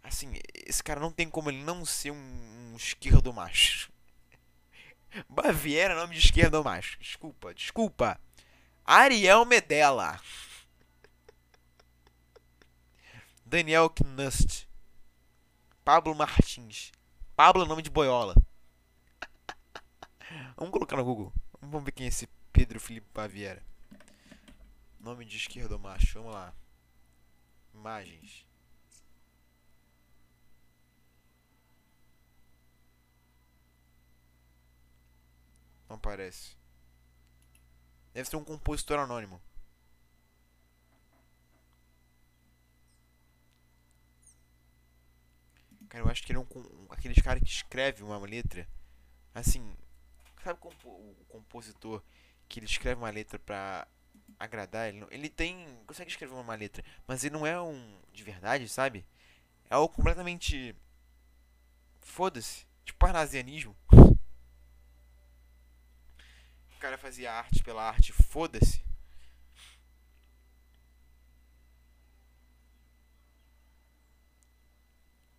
[0.03, 3.91] Assim, esse cara não tem como ele não ser um, um esquerdo macho.
[5.27, 6.99] Baviera é nome de esquerda ou macho.
[6.99, 8.19] Desculpa, desculpa.
[8.85, 10.19] Ariel Medella.
[13.45, 14.67] Daniel Knust.
[15.83, 16.91] Pablo Martins.
[17.35, 18.35] Pablo é nome de boiola.
[20.55, 21.33] Vamos colocar no Google.
[21.59, 23.70] Vamos ver quem é esse Pedro Felipe Baviera.
[25.01, 26.19] Nome de esquerda ou macho.
[26.19, 26.53] Vamos lá.
[27.73, 28.45] Imagens.
[35.89, 36.55] Não parece.
[38.13, 39.41] Deve ser um compositor anônimo.
[45.89, 48.67] Cara, eu acho que ele é um, aqueles caras que escreve uma letra.
[49.33, 49.75] Assim,
[50.43, 52.03] sabe o compositor
[52.47, 53.87] que ele escreve uma letra pra
[54.43, 55.65] agradar, ele, ele tem.
[55.85, 57.99] consegue escrever uma má letra, mas ele não é um.
[58.13, 59.05] de verdade, sabe?
[59.69, 60.75] É algo completamente.
[62.01, 62.65] foda-se.
[62.85, 63.75] Tipo parnasianismo.
[66.75, 68.83] O cara fazia arte pela arte, foda-se.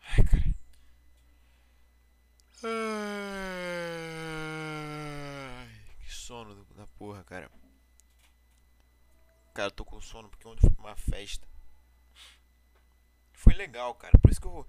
[0.01, 0.53] Ai, cara.
[2.65, 2.69] Ai,
[6.05, 7.51] que sono da porra, cara.
[9.55, 11.47] Cara, tô com sono porque ontem fui pra uma festa.
[13.35, 14.19] Foi legal, cara.
[14.19, 14.67] Por isso que eu.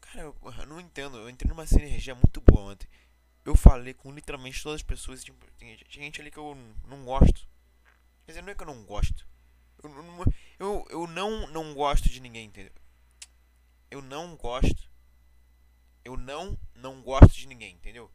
[0.00, 1.16] Cara, eu, eu não entendo.
[1.16, 2.88] Eu entrei numa sinergia muito boa ontem.
[3.44, 5.24] Eu falei com literalmente todas as pessoas.
[5.24, 6.54] Tipo, tem gente ali que eu
[6.86, 7.48] não gosto.
[8.26, 9.26] Quer dizer, não é que eu não gosto.
[9.82, 9.90] Eu,
[10.58, 12.72] eu, eu não, não gosto de ninguém, entendeu?
[13.90, 14.90] Eu não gosto.
[16.04, 18.10] Eu não, não gosto de ninguém, entendeu?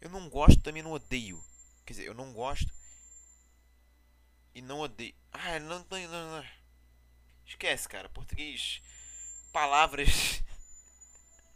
[0.00, 1.42] Eu não gosto, também não odeio.
[1.84, 2.75] Quer dizer, eu não gosto
[4.56, 5.14] e não odeio.
[5.30, 6.44] Ah, não, não, não, não.
[7.44, 8.08] Esquece, cara.
[8.08, 8.80] Português.
[9.52, 10.42] Palavras.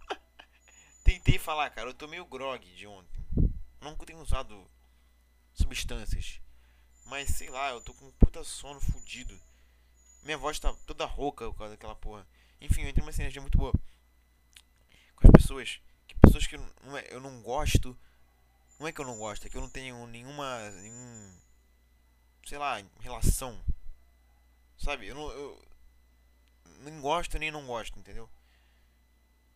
[1.02, 1.88] Tentei falar, cara.
[1.88, 3.24] Eu tô meio grog de ontem.
[3.80, 4.70] Não tenho usado
[5.54, 6.42] substâncias.
[7.06, 9.40] Mas sei lá, eu tô com um puta sono fudido.
[10.22, 12.28] Minha voz tá toda rouca por causa daquela porra.
[12.60, 13.72] Enfim, eu entrei numa sinergia muito boa.
[15.16, 15.80] Com as pessoas.
[16.06, 17.98] Que pessoas que não é, eu não gosto
[18.80, 20.70] não é que eu não gosto, é que eu não tenho nenhuma.
[20.70, 21.39] Nenhum,
[22.46, 23.60] sei lá, relação.
[24.78, 25.06] Sabe?
[25.06, 25.30] Eu não.
[25.30, 25.70] Eu
[26.80, 28.28] nem gosto nem não gosto, entendeu?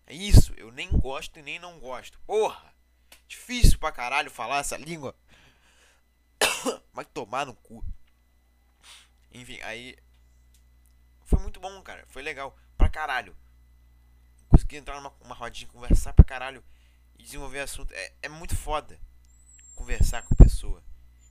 [0.06, 2.18] É isso, eu nem gosto e nem não gosto.
[2.26, 2.74] Porra!
[3.26, 5.14] Difícil pra caralho falar essa língua.
[6.92, 7.84] Vai tomar no cu.
[9.32, 9.96] Enfim, aí.
[11.24, 12.04] Foi muito bom, cara.
[12.08, 12.56] Foi legal.
[12.76, 13.34] Pra caralho.
[14.48, 16.62] Consegui entrar numa uma rodinha, conversar pra caralho
[17.18, 17.92] e desenvolver assunto.
[17.94, 19.00] É, é muito foda
[19.74, 20.82] conversar com pessoa.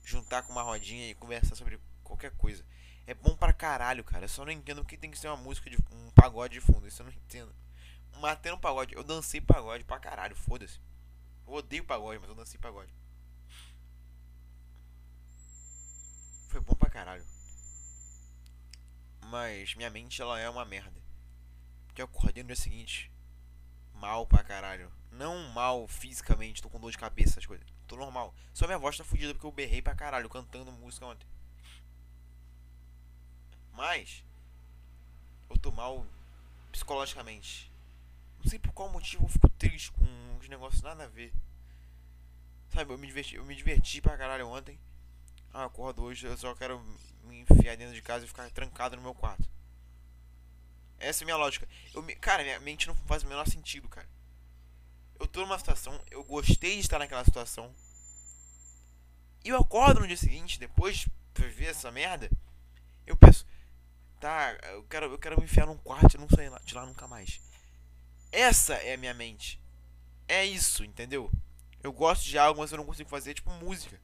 [0.04, 2.64] Juntar com uma rodinha e conversar sobre qualquer coisa.
[3.06, 4.24] É bom pra caralho, cara.
[4.24, 6.86] Eu só não entendo porque tem que ser uma música de um pagode de fundo.
[6.86, 7.54] Isso eu não entendo.
[8.20, 8.94] Matando pagode.
[8.94, 10.78] Eu dancei pagode pra caralho, foda-se.
[11.46, 12.94] Eu odeio pagode, mas eu dancei pagode.
[16.48, 17.24] Foi bom pra caralho.
[19.22, 21.02] Mas minha mente ela é uma merda.
[21.86, 23.10] Porque eu acordei no dia seguinte.
[23.92, 24.92] Mal pra caralho.
[25.10, 27.73] Não mal fisicamente, tô com dor de cabeça, essas coisas.
[27.86, 28.34] Tô normal.
[28.52, 31.26] Só minha voz tá fodida porque eu berrei pra caralho cantando música ontem.
[33.72, 34.24] Mas
[35.50, 36.06] eu tô mal
[36.72, 37.70] psicologicamente.
[38.38, 40.04] Não sei por qual motivo eu fico triste com
[40.36, 41.32] uns negócios nada a ver.
[42.70, 44.78] Sabe, eu me diverti, eu me diverti pra caralho ontem.
[45.52, 46.82] Ah, acordo hoje, eu só quero
[47.24, 49.48] me enfiar dentro de casa e ficar trancado no meu quarto.
[50.98, 51.68] Essa é a minha lógica.
[51.92, 54.08] Eu me, cara, minha mente não faz o menor sentido, cara
[55.24, 57.74] eu tô numa situação, eu gostei de estar naquela situação.
[59.42, 62.30] E eu acordo no dia seguinte, depois de ver essa merda,
[63.06, 63.46] eu penso,
[64.20, 67.08] tá, eu quero, eu quero me enfiar num quarto e não sair de lá nunca
[67.08, 67.40] mais.
[68.30, 69.60] Essa é a minha mente.
[70.28, 71.30] É isso, entendeu?
[71.82, 74.00] Eu gosto de algo, mas eu não consigo fazer, tipo música.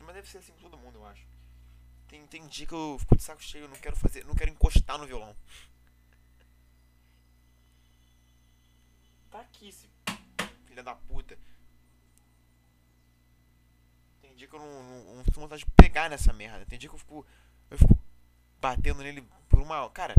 [0.00, 1.26] Mas deve ser assim com todo mundo, eu acho.
[2.08, 4.98] Tem, tem dia que eu fico de saco cheio, não quero fazer, não quero encostar
[4.98, 5.34] no violão.
[9.36, 9.86] Tá aqui, esse
[10.66, 11.38] filha da puta.
[14.22, 16.64] Tem dia que eu não, não, não tenho vontade de pegar nessa merda.
[16.64, 17.26] Tem dia que eu fico.
[17.68, 17.98] Eu fico
[18.58, 19.90] batendo nele por uma.
[19.90, 20.14] Cara,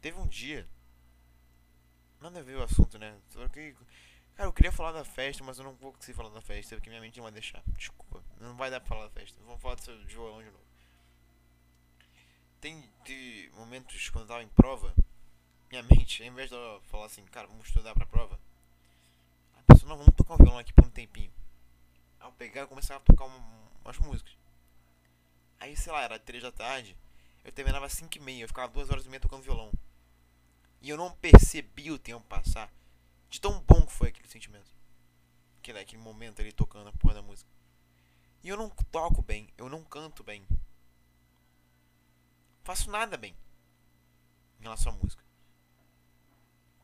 [0.00, 0.68] teve um dia.
[2.20, 3.18] Nada a ver o assunto, né?
[4.36, 6.88] Cara, eu queria falar da festa, mas eu não vou conseguir falar da festa, porque
[6.88, 7.60] minha mente não vai deixar.
[7.76, 8.22] Desculpa.
[8.38, 9.36] Não vai dar pra falar da festa.
[9.42, 10.64] Vamos falar do violão de novo.
[12.60, 14.94] Tem de momentos quando eu tava em prova
[15.74, 18.38] minha mente, ao invés de eu falar assim, cara, vamos estudar pra prova,
[19.56, 21.32] a pessoa, não, vamos tocar um violão aqui por um tempinho.
[22.20, 23.38] Aí eu pegava e começava a tocar uma,
[23.84, 24.32] umas músicas.
[25.58, 26.96] Aí, sei lá, era 3 da tarde,
[27.42, 29.72] eu terminava às 5 e meia, eu ficava 2 horas e meia tocando violão.
[30.80, 32.72] E eu não percebi o tempo passar,
[33.28, 34.70] de tão bom que foi aquele sentimento.
[35.58, 37.50] Aquele, aquele momento ali tocando a porra da música.
[38.44, 40.46] E eu não toco bem, eu não canto bem.
[42.62, 43.34] Faço nada bem
[44.60, 45.23] em relação à música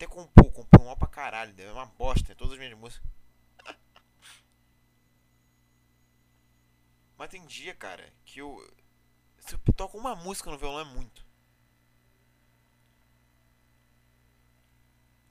[0.00, 3.06] até compor, compor mal pra caralho, é uma bosta, todas as minhas músicas.
[7.18, 8.56] Mas tem dia, cara, que eu.
[9.40, 11.26] Se eu toco uma música no violão é muito.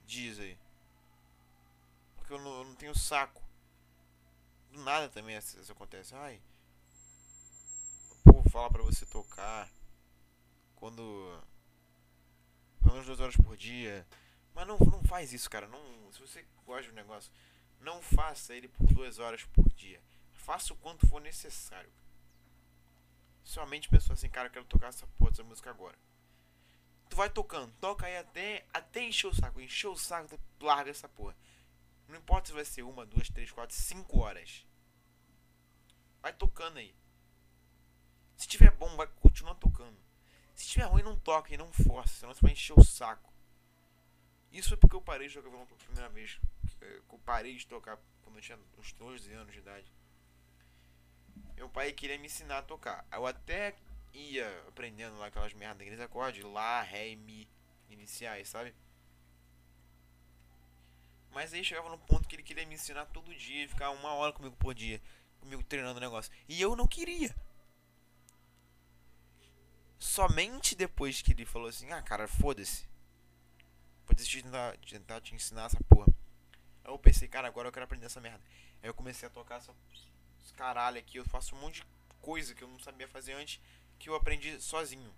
[0.06, 0.56] Diz aí.
[2.16, 3.42] Porque eu não, eu não tenho saco.
[4.72, 6.14] Do nada também isso, acontece.
[6.14, 6.40] Ai.
[8.24, 9.68] O povo fala pra você tocar.
[10.76, 11.42] Quando.
[12.82, 14.06] Pelo menos duas horas por dia.
[14.60, 15.70] Mas não, não faz isso, cara.
[15.70, 17.32] Não, se você gosta de um negócio,
[17.80, 20.02] não faça ele por duas horas por dia.
[20.34, 21.90] Faça o quanto for necessário.
[23.42, 25.98] Somente pessoa assim, cara, eu quero tocar essa porra dessa música agora.
[27.08, 29.62] Tu vai tocando, toca aí até, até encher o saco.
[29.62, 31.38] Encheu o saco, larga essa porra.
[32.10, 34.68] Não importa se vai ser uma, duas, três, quatro, cinco horas.
[36.22, 36.94] Vai tocando aí.
[38.36, 39.98] Se tiver bom, vai continuar tocando.
[40.54, 43.39] Se tiver ruim, não toca e não força, senão você vai encher o saco.
[44.52, 46.40] Isso foi porque eu parei de jogar violão pela primeira vez.
[46.82, 49.92] eu parei de tocar quando eu tinha uns 12 anos de idade.
[51.56, 53.06] Meu pai queria me ensinar a tocar.
[53.12, 53.76] Eu até
[54.14, 57.48] ia aprendendo lá aquelas merdas daqueles acordes, Lá, Ré e Mi
[57.90, 58.74] iniciais, sabe?
[61.32, 64.34] Mas aí chegava no ponto que ele queria me ensinar todo dia, ficar uma hora
[64.34, 65.02] comigo por dia,
[65.40, 66.32] comigo treinando o negócio.
[66.48, 67.36] E eu não queria.
[70.00, 72.88] Somente depois que ele falou assim, ah cara, foda-se.
[74.10, 76.12] Vou desistir de tentar, de tentar te ensinar essa porra.
[76.84, 78.42] Aí eu pensei, cara, agora eu quero aprender essa merda.
[78.82, 79.72] Aí eu comecei a tocar essa,
[80.58, 81.88] caralho aqui, eu faço um monte de
[82.22, 83.62] coisa que eu não sabia fazer antes,
[84.00, 85.14] que eu aprendi sozinho.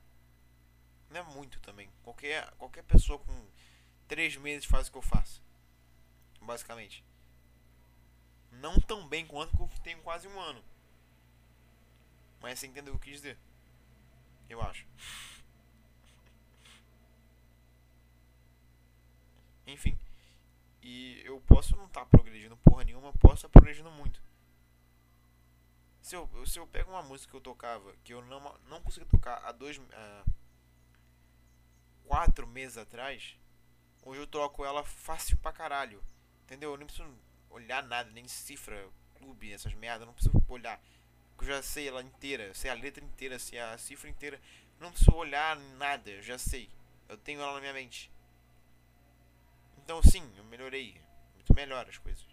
[1.10, 1.90] Não é muito também.
[2.04, 3.48] Qualquer, qualquer pessoa com
[4.10, 5.42] três meses faz o que eu faço.
[6.42, 7.02] Basicamente.
[8.52, 10.62] Não tão bem quanto que eu tenho quase um ano.
[12.42, 13.38] Mas você entendeu o que eu quis dizer?
[14.50, 14.86] Eu acho.
[19.72, 19.98] Enfim.
[20.82, 24.22] E eu posso não estar tá progredindo porra nenhuma, posso estar tá progredindo muito.
[26.02, 29.06] Se eu, se eu pego uma música que eu tocava, que eu não, não consegui
[29.06, 29.80] tocar há dois.
[32.06, 33.38] Quatro meses atrás,
[34.04, 36.04] hoje eu troco ela fácil pra caralho.
[36.44, 36.72] Entendeu?
[36.72, 37.08] Eu nem preciso
[37.50, 40.82] olhar nada, nem cifra, clube, essas merdas, não preciso olhar.
[41.40, 44.42] Eu já sei ela inteira, sei a letra inteira, sei a cifra inteira.
[44.80, 46.70] Não preciso olhar nada, eu já sei.
[47.08, 48.11] Eu tenho ela na minha mente.
[49.84, 51.02] Então sim, eu melhorei.
[51.36, 52.26] Muito melhor as coisas.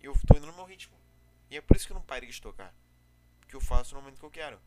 [0.00, 0.96] Eu tô indo no meu ritmo.
[1.50, 2.74] E é por isso que eu não parei de tocar.
[3.48, 4.60] Que eu faço no momento que eu quero.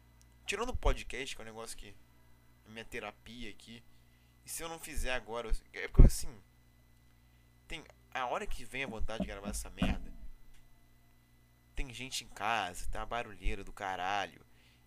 [0.45, 1.95] Tirando o podcast, que é um negócio que
[2.65, 3.83] minha terapia aqui.
[4.45, 6.33] E se eu não fizer agora, é porque assim,
[7.67, 10.11] tem a hora que vem a vontade de gravar essa merda,
[11.75, 14.45] tem gente em casa, tá barulheira do caralho.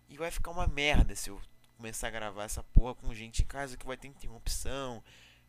[0.09, 1.41] E vai ficar uma merda se eu
[1.77, 5.03] começar a gravar essa porra com gente em casa que vai ter interrupção,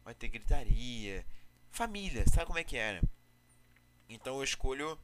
[0.05, 1.27] vai ter gritaria.
[1.71, 3.03] Família, sabe como é que é, né?
[4.09, 4.99] Então eu escolho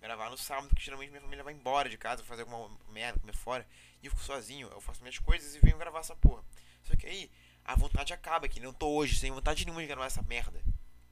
[0.00, 3.36] gravar no sábado, que geralmente minha família vai embora de casa, fazer alguma merda, comer
[3.36, 3.66] fora.
[4.02, 6.42] E eu fico sozinho, eu faço minhas coisas e venho gravar essa porra.
[6.82, 7.30] Só que aí
[7.64, 10.60] a vontade acaba aqui, não tô hoje sem vontade nenhuma de gravar essa merda.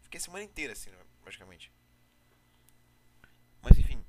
[0.01, 0.91] Fiquei a semana inteira assim,
[1.25, 1.71] basicamente.
[3.63, 4.05] Mas enfim.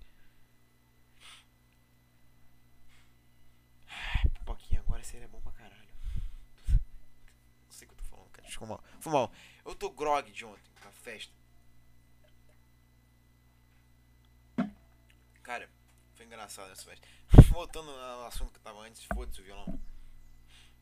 [4.33, 5.90] Pipoquinha agora seria bom pra caralho.
[8.57, 8.59] Cara.
[8.59, 8.83] Foi mal.
[8.99, 9.31] Foi mal.
[9.65, 11.33] Eu tô grog de ontem, na festa.
[15.43, 15.69] Cara,
[16.15, 17.07] foi engraçado essa festa.
[17.51, 19.79] Voltando ao assunto que tava antes, foda-se o violão.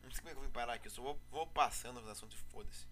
[0.02, 2.08] Não sei como é que eu vim parar aqui, eu só vou, vou passando os
[2.08, 2.86] assuntos e foda-se.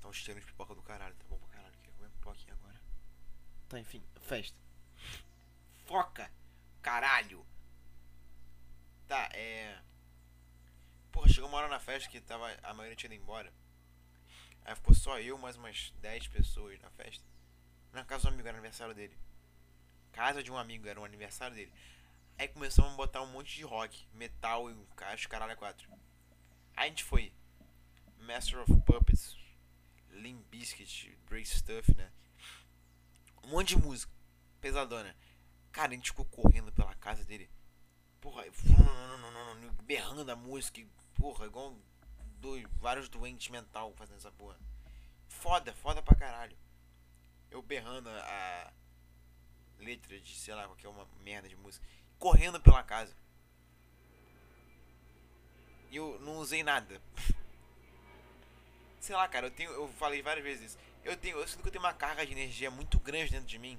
[0.00, 1.74] Tá um cheiro de pipoca do caralho, tá bom pra caralho.
[1.82, 2.80] Quer comer pipoquinha agora?
[3.68, 4.56] Tá, enfim, festa.
[5.86, 6.30] Foca!
[6.82, 7.44] Caralho!
[9.06, 9.80] Tá, é.
[11.12, 13.52] Porra, chegou uma hora na festa que tava, a maioria tinha ido embora.
[14.64, 17.24] Aí ficou só eu, mais umas 10 pessoas na festa.
[17.92, 19.18] Na casa do amigo, era aniversário dele.
[20.12, 21.72] Casa de um amigo, era o aniversário dele.
[22.38, 25.90] Aí começamos a botar um monte de rock, metal e acho caralho a quatro.
[26.76, 27.32] Aí a gente foi.
[28.20, 29.36] Master of Puppets,
[30.10, 32.12] Limp Bizkit, Break Stuff, né?
[33.42, 34.12] Um monte de música.
[34.60, 35.16] Pesadona.
[35.72, 37.48] Cara, a gente ficou correndo pela casa dele.
[38.20, 38.44] Porra,
[39.84, 40.80] berrando a música.
[41.14, 41.76] Porra, igual
[42.40, 44.58] dois, vários doentes mental fazendo essa porra.
[45.28, 46.56] Foda, foda pra caralho
[47.50, 48.72] eu berrando a
[49.78, 51.84] letra de, sei lá, qualquer uma merda de música,
[52.18, 53.16] correndo pela casa.
[55.90, 57.00] E eu não usei nada.
[59.00, 60.78] sei lá, cara, eu tenho, eu falei várias vezes isso.
[61.04, 63.58] Eu tenho, eu sinto que eu tenho uma carga de energia muito grande dentro de
[63.58, 63.78] mim.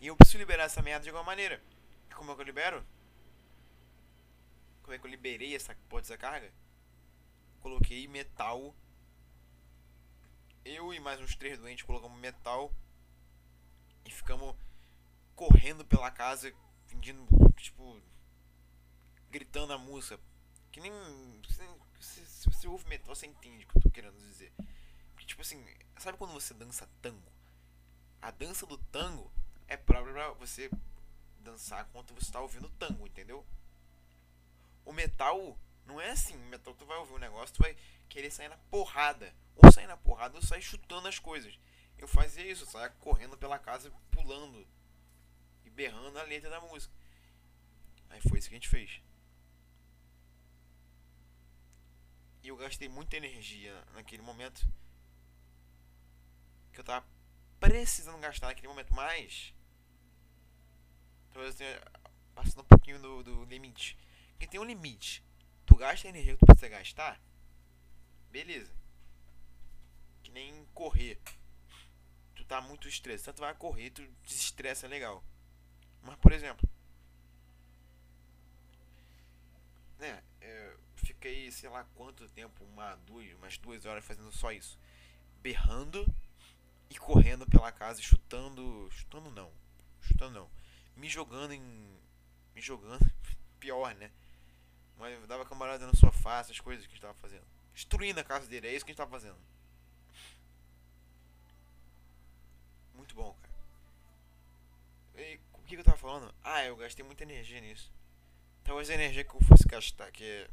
[0.00, 1.62] E eu preciso liberar essa merda de alguma maneira.
[2.10, 2.84] E como é que eu libero?
[4.88, 6.50] Como é que eu liberei essa porra dessa carga?
[7.60, 8.74] Coloquei metal
[10.64, 12.72] eu e mais uns três doentes colocamos metal
[14.06, 14.56] e ficamos
[15.36, 16.50] correndo pela casa,
[16.86, 17.22] fingindo,
[17.58, 18.00] tipo,
[19.30, 20.18] gritando a música.
[20.72, 20.90] Que nem.
[22.00, 24.50] Se, se você ouve metal, você entende o que eu tô querendo dizer.
[25.18, 25.62] Tipo assim,
[25.98, 27.30] sabe quando você dança tango?
[28.22, 29.30] A dança do tango
[29.66, 30.00] é pra
[30.32, 30.70] você
[31.40, 33.44] dançar enquanto você tá ouvindo tango, entendeu?
[34.88, 36.34] O metal não é assim.
[36.34, 37.76] O metal tu vai ouvir um negócio, tu vai
[38.08, 41.60] querer sair na porrada ou sair na porrada ou sair chutando as coisas.
[41.98, 44.66] Eu fazia isso, eu saia correndo pela casa, pulando
[45.62, 46.90] e berrando a letra da música.
[48.08, 49.02] Aí foi isso que a gente fez.
[52.42, 54.66] E eu gastei muita energia naquele momento.
[56.72, 57.06] Que eu tava
[57.60, 59.52] precisando gastar naquele momento, mas.
[61.30, 61.82] Talvez eu tenha
[62.34, 63.98] passando um pouquinho do, do limite.
[64.38, 65.24] Porque tem um limite.
[65.66, 67.20] Tu gasta a energia que tu precisa gastar.
[68.30, 68.72] Beleza
[70.22, 71.20] Que nem correr.
[72.36, 75.24] Tu tá muito estressado, tu vai correr, tu desestressa legal.
[76.02, 76.68] Mas, por exemplo,
[79.98, 84.78] né, eu fiquei, sei lá quanto tempo, uma, duas, umas duas horas fazendo só isso.
[85.42, 86.06] Berrando
[86.88, 88.88] e correndo pela casa, chutando.
[88.92, 89.50] Chutando não.
[90.00, 90.50] Chutando não.
[90.96, 91.60] Me jogando em.
[92.54, 93.04] Me jogando.
[93.58, 94.12] Pior, né?
[94.98, 97.44] Mas dava camarada no sofá, essas coisas que a gente tava fazendo.
[97.72, 99.36] Destruindo a casa dele, é isso que a gente tava fazendo.
[102.94, 103.54] Muito bom, cara.
[105.22, 106.34] E o que eu tava falando?
[106.42, 107.92] Ah, eu gastei muita energia nisso.
[108.64, 110.50] Talvez a energia que eu fosse gastar, que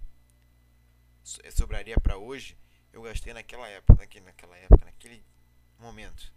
[1.52, 2.56] sobraria para hoje,
[2.94, 5.24] eu gastei naquela época, naquele, naquela época, naquele
[5.80, 6.32] momento.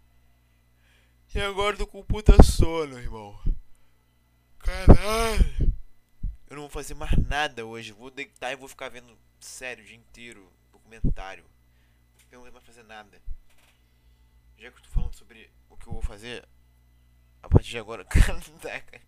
[1.33, 3.39] E agora tô com puta sono, irmão.
[4.57, 5.68] Caralho.
[6.49, 7.91] Eu não vou fazer mais nada hoje.
[7.91, 10.51] Vou deitar e vou ficar vendo sério o dia inteiro.
[10.71, 11.45] Documentário.
[12.31, 13.21] Eu não vou mais fazer nada.
[14.57, 16.47] Já que eu tô falando sobre o que eu vou fazer
[17.41, 18.03] a partir de agora.
[18.09, 19.01] Caraca.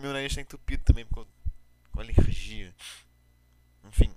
[0.00, 1.26] Meu nariz tá entupido também com
[2.00, 2.74] alergia.
[3.84, 4.14] Enfim.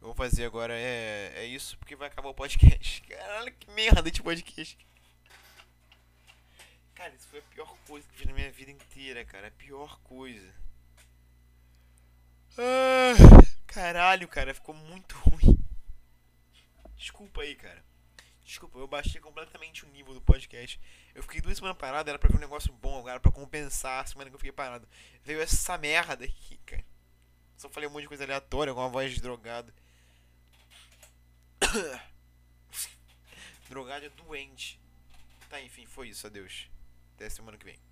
[0.00, 3.00] Eu vou fazer agora é, é isso porque vai acabar o podcast.
[3.06, 4.76] Caralho, que merda de podcast.
[6.94, 9.48] Cara, isso foi a pior coisa que fiz na minha vida inteira, cara.
[9.48, 10.54] A pior coisa.
[12.58, 13.14] Ah,
[13.66, 15.58] caralho, cara, ficou muito ruim.
[16.96, 17.82] Desculpa aí, cara.
[18.44, 20.78] Desculpa, eu baixei completamente o nível do podcast.
[21.14, 24.06] Eu fiquei duas semanas parado, era pra ver um negócio bom agora, pra compensar a
[24.06, 24.86] semana que eu fiquei parado.
[25.24, 26.84] Veio essa merda aqui, cara.
[27.56, 29.72] Só falei um monte de coisa aleatória, com uma voz de drogado.
[33.70, 34.78] Drogado é doente.
[35.48, 36.26] Tá, enfim, foi isso.
[36.26, 36.68] Adeus.
[37.22, 37.91] Até semana que vem.